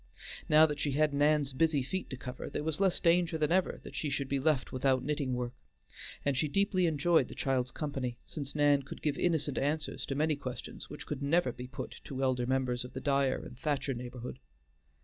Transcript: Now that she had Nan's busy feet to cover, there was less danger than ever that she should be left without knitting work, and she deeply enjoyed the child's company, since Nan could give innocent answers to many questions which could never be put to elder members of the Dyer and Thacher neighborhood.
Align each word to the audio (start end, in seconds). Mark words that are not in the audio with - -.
Now 0.49 0.65
that 0.65 0.79
she 0.79 0.93
had 0.93 1.13
Nan's 1.13 1.53
busy 1.53 1.83
feet 1.83 2.09
to 2.09 2.17
cover, 2.17 2.49
there 2.49 2.63
was 2.63 2.79
less 2.79 2.99
danger 2.99 3.37
than 3.37 3.51
ever 3.51 3.79
that 3.83 3.93
she 3.93 4.09
should 4.09 4.27
be 4.27 4.39
left 4.39 4.71
without 4.71 5.03
knitting 5.03 5.35
work, 5.35 5.53
and 6.25 6.35
she 6.35 6.47
deeply 6.47 6.87
enjoyed 6.87 7.27
the 7.27 7.35
child's 7.35 7.69
company, 7.69 8.17
since 8.25 8.55
Nan 8.55 8.81
could 8.81 9.03
give 9.03 9.15
innocent 9.15 9.59
answers 9.59 10.07
to 10.07 10.15
many 10.15 10.35
questions 10.35 10.89
which 10.89 11.05
could 11.05 11.21
never 11.21 11.51
be 11.51 11.67
put 11.67 11.97
to 12.05 12.23
elder 12.23 12.47
members 12.47 12.83
of 12.83 12.93
the 12.93 12.99
Dyer 12.99 13.45
and 13.45 13.59
Thacher 13.59 13.93
neighborhood. 13.93 14.39